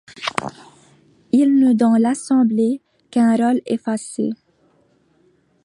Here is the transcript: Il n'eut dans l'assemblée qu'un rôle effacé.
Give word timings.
Il 1.31 1.59
n'eut 1.59 1.75
dans 1.75 1.93
l'assemblée 1.95 2.81
qu'un 3.11 3.35
rôle 3.35 3.61
effacé. 3.67 4.31